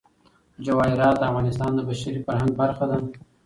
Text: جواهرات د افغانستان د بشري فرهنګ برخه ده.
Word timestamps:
جواهرات 0.65 1.15
د 1.19 1.23
افغانستان 1.31 1.71
د 1.75 1.79
بشري 1.89 2.19
فرهنګ 2.25 2.51
برخه 2.61 2.85
ده. 2.91 2.97